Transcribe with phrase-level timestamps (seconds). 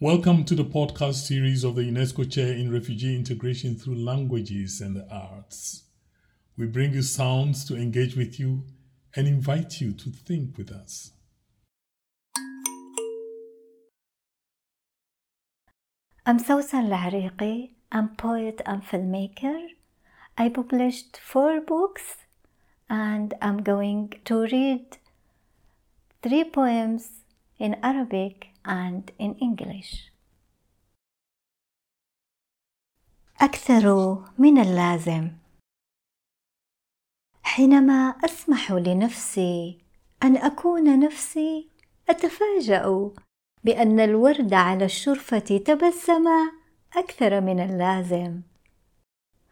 [0.00, 4.94] Welcome to the podcast series of the UNESCO Chair in Refugee Integration through Languages and
[4.94, 5.82] the Arts.
[6.56, 8.62] We bring you sounds to engage with you
[9.16, 11.10] and invite you to think with us.
[16.24, 17.70] I'm Sausan Lahariqi.
[17.90, 19.66] I'm poet and filmmaker.
[20.38, 22.18] I published four books
[22.88, 24.98] and I'm going to read
[26.22, 27.24] three poems
[27.58, 30.12] in Arabic and in English.
[33.40, 35.30] أكثر من اللازم
[37.42, 39.78] حينما أسمح لنفسي
[40.22, 41.68] أن أكون نفسي
[42.08, 43.10] أتفاجأ
[43.64, 46.24] بأن الورد على الشرفة تبسم
[46.96, 48.42] أكثر من اللازم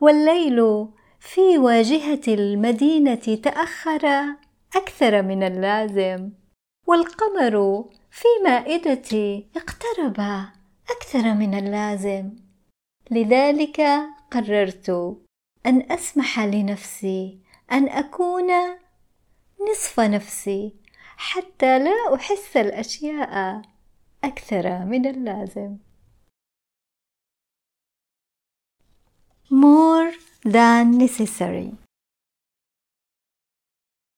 [0.00, 0.88] والليل
[1.20, 4.06] في واجهة المدينة تأخر
[4.76, 6.30] أكثر من اللازم
[6.86, 7.84] والقمر
[8.16, 10.20] في مائدتي اقترب
[10.90, 12.36] أكثر من اللازم
[13.10, 13.80] لذلك
[14.30, 14.90] قررت
[15.66, 17.40] أن أسمح لنفسي
[17.72, 18.50] أن أكون
[19.70, 20.76] نصف نفسي
[21.16, 23.62] حتى لا أحس الأشياء
[24.24, 25.78] أكثر من اللازم.
[29.50, 30.12] More
[30.44, 31.72] than necessary.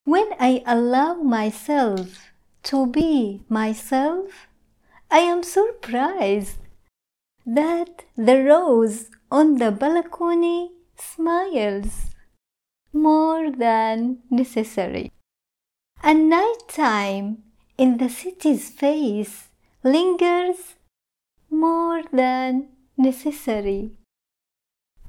[0.04, 2.27] When I allow myself
[2.68, 4.46] to be myself,
[5.10, 6.58] I am surprised
[7.46, 12.10] that the rose on the balcony smiles
[12.92, 15.10] more than necessary.
[16.02, 17.38] And nighttime
[17.78, 19.48] in the city's face
[19.82, 20.76] lingers
[21.50, 23.92] more than necessary.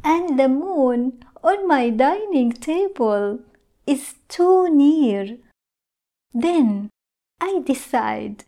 [0.02, 3.39] And the moon on my dining table
[3.85, 5.37] is too near.
[6.33, 6.89] Then
[7.41, 8.44] I decide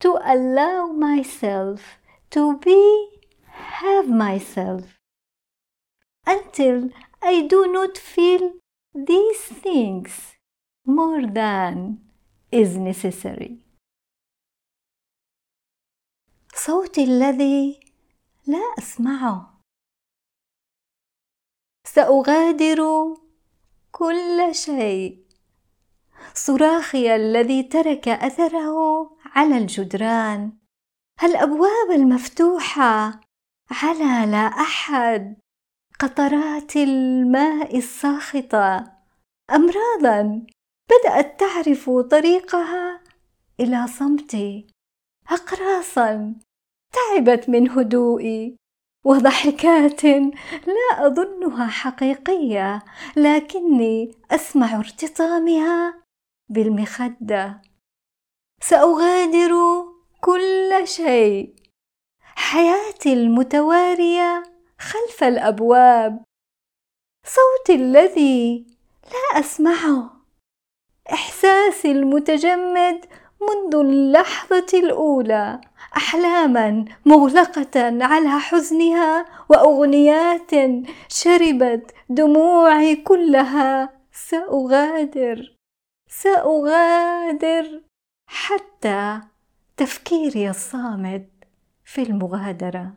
[0.00, 1.98] to allow myself
[2.30, 4.98] to be have myself
[6.26, 6.90] until
[7.22, 8.52] I do not feel
[8.94, 10.36] these things
[10.86, 11.98] more than
[12.50, 13.64] is necessary.
[16.54, 17.80] صوتي الذي
[18.46, 19.60] لا أسمعه
[21.84, 22.80] سأغادر
[23.92, 25.23] كل شيء
[26.37, 30.53] صراخي الذي ترك أثره على الجدران.
[31.23, 33.21] الابواب المفتوحة
[33.71, 35.35] على لا أحد
[35.99, 38.91] قطرات الماء الساخطة؟
[39.51, 40.45] امراضا
[40.89, 43.01] بدأت تعرف طريقها
[43.59, 44.67] إلى صمتي.
[45.29, 46.35] اقراصا
[46.93, 48.55] تعبت من هدوئي
[49.05, 50.05] وضحكات
[50.67, 52.83] لا أظنها حقيقية
[53.17, 56.04] لكني أسمع ارتطامها
[56.49, 57.61] بالمخدة.
[58.61, 59.53] سأغادر
[60.21, 61.55] كل شيء.
[62.19, 64.43] حياتي المتوارية
[64.79, 66.23] خلف الأبواب.
[67.25, 68.65] صوتي الذي
[69.03, 70.15] لا أسمعه.
[71.13, 73.05] إحساسي المتجمد
[73.41, 75.61] منذ اللحظة الأولى.
[75.97, 80.51] أحلاما مغلقة على حزنها وأغنيات
[81.07, 83.89] شربت دموعي كلها.
[84.11, 85.54] سأغادر.
[86.07, 87.83] سأغادر
[88.27, 89.21] حتى
[89.77, 91.29] تفكيري الصامت
[91.83, 92.95] في المغادرة.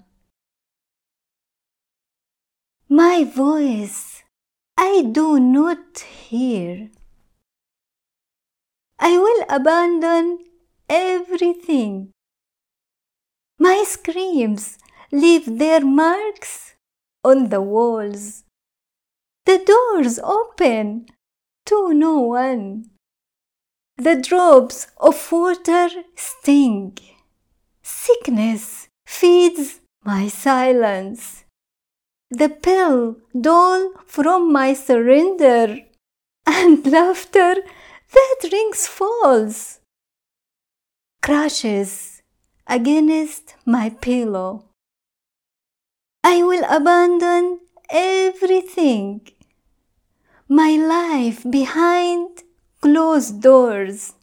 [2.90, 4.24] My voice
[4.78, 5.98] I do not
[6.28, 6.90] hear.
[8.98, 10.38] I will abandon
[10.88, 12.12] everything.
[13.58, 14.78] My screams
[15.10, 16.74] leave their marks
[17.24, 18.44] on the walls.
[19.46, 21.06] The doors open
[21.66, 22.90] to no one.
[24.00, 26.96] The drops of water sting.
[27.82, 31.44] Sickness feeds my silence.
[32.30, 35.80] The pill dole from my surrender,
[36.46, 37.56] and laughter
[38.14, 39.80] that rings false.
[41.20, 42.22] Crashes
[42.68, 44.66] against my pillow.
[46.22, 47.58] I will abandon
[47.90, 49.22] everything.
[50.48, 52.44] My life behind
[52.80, 54.14] closed doors.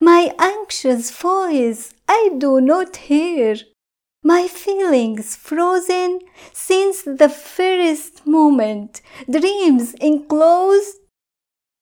[0.00, 3.56] My anxious voice I do not hear.
[4.22, 6.20] My feelings frozen
[6.52, 9.02] since the first moment.
[9.30, 10.98] Dreams enclosed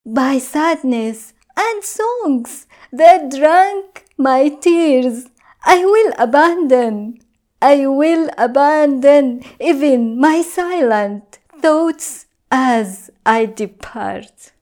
[0.05, 5.27] by sadness and songs that drank my tears.
[5.65, 7.21] I will abandon.
[7.61, 14.53] I will abandon even my silent thoughts as I depart.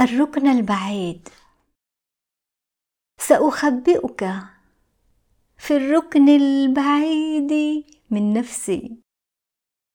[0.00, 1.28] الركن البعيد.
[3.20, 4.24] سأخبئك
[5.58, 7.52] في الركن البعيد
[8.10, 9.00] من نفسي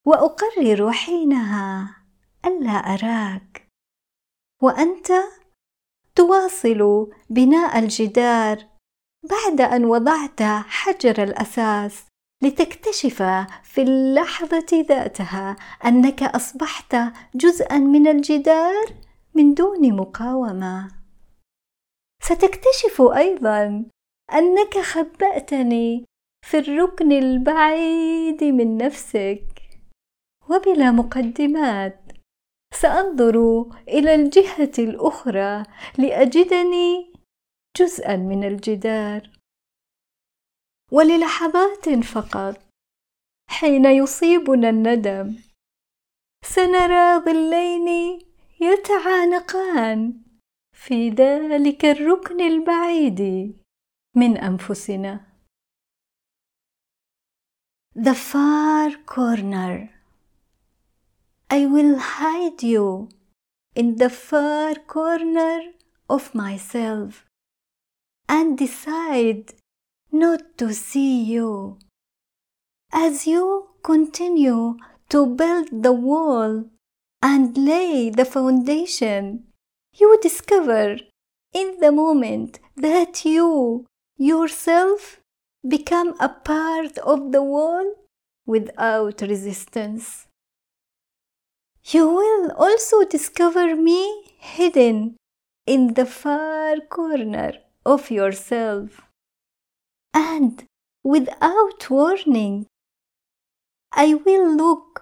[0.07, 1.95] وأقرر حينها
[2.45, 3.68] ألا أراك.
[4.62, 5.12] وأنت
[6.15, 8.68] تواصل بناء الجدار
[9.30, 12.06] بعد أن وضعت حجر الأساس
[12.44, 13.24] لتكتشف
[13.63, 15.56] في اللحظة ذاتها
[15.86, 16.95] أنك أصبحت
[17.36, 21.01] جزءا من الجدار؟ من دون مقاومة.
[22.23, 23.85] ستكتشف أيضا
[24.33, 26.05] أنك خبأتني
[26.45, 29.45] في الركن البعيد من نفسك.
[30.49, 32.01] وبلا مقدمات
[32.73, 35.63] سأنظر إلى الجهة الأخرى
[35.97, 37.13] لأجدني
[37.77, 39.29] جزءا من الجدار.
[40.91, 42.61] وللحظات فقط
[43.49, 45.35] حين يصيبنا الندم
[46.45, 48.19] سنرى ظلين
[48.60, 50.22] يتعانقان
[50.72, 53.20] في ذلك الركن البعيد
[54.14, 55.20] من انفسنا
[57.94, 59.88] The far corner
[61.48, 63.08] I will hide you
[63.74, 65.72] in the far corner
[66.08, 67.24] of myself
[68.28, 69.54] and decide
[70.12, 71.78] not to see you.
[72.92, 74.76] As you continue
[75.08, 76.64] to build the wall
[77.21, 79.45] and lay the foundation,
[79.94, 80.97] you discover
[81.53, 83.85] in the moment that you
[84.18, 85.19] yourself
[85.68, 87.94] become a part of the wall
[88.45, 90.27] without resistance.
[91.83, 95.17] You will also discover me hidden
[95.65, 97.53] in the far corner
[97.85, 99.01] of yourself.
[100.13, 100.63] And
[101.03, 102.67] without warning,
[103.91, 105.00] I will look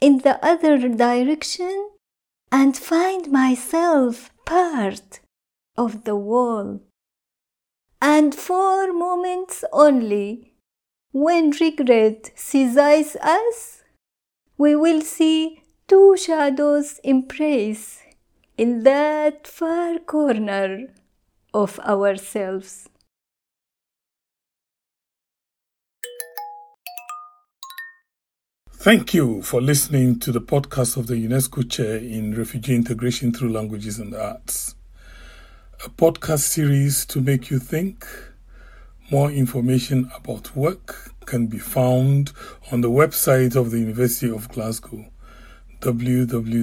[0.00, 1.90] in the other direction
[2.50, 5.20] and find myself part
[5.76, 6.80] of the wall.
[8.02, 10.54] And for moments only,
[11.12, 13.82] when regret seizes us,
[14.56, 18.02] we will see two shadows embrace
[18.56, 20.88] in that far corner
[21.52, 22.88] of ourselves.
[28.80, 33.52] Thank you for listening to the podcast of the UNESCO Chair in Refugee Integration Through
[33.52, 34.74] Languages and Arts,
[35.84, 38.06] a podcast series to make you think.
[39.10, 42.32] More information about work can be found
[42.72, 45.04] on the website of the University of Glasgow,
[45.80, 46.60] www.gla.ac.uk.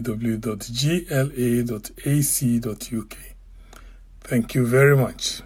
[4.21, 5.43] Thank you very much.